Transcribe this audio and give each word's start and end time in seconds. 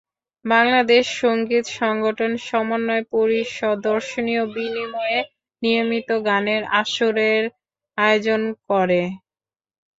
বাংলাদেশ 0.45 1.03
সংগীত 1.21 1.65
সংগঠন 1.79 2.31
সমন্বয় 2.45 3.03
পরিষদ 3.13 3.75
দর্শনীর 3.85 4.41
বিনিময়ে 4.53 5.19
নিয়মিত 5.61 6.09
গানের 6.27 6.63
আসরের 6.81 7.43
আয়োজন 7.97 8.41
করে। 8.67 9.01